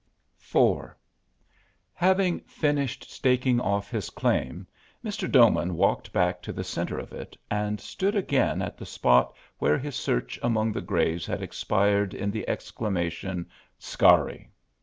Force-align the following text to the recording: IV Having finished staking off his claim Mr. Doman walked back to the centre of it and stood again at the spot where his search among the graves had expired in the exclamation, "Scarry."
IV 0.55 0.95
Having 1.93 2.39
finished 2.47 3.11
staking 3.11 3.59
off 3.61 3.91
his 3.91 4.09
claim 4.09 4.65
Mr. 5.05 5.31
Doman 5.31 5.75
walked 5.75 6.11
back 6.11 6.41
to 6.41 6.51
the 6.51 6.63
centre 6.63 6.97
of 6.97 7.13
it 7.13 7.37
and 7.51 7.79
stood 7.79 8.15
again 8.15 8.63
at 8.63 8.79
the 8.79 8.85
spot 8.87 9.35
where 9.59 9.77
his 9.77 9.95
search 9.95 10.39
among 10.41 10.71
the 10.71 10.81
graves 10.81 11.27
had 11.27 11.43
expired 11.43 12.15
in 12.15 12.31
the 12.31 12.49
exclamation, 12.49 13.47
"Scarry." 13.79 14.49